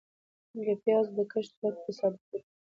[0.65, 2.39] د پيازو د کښت ګټه تصادفي ده.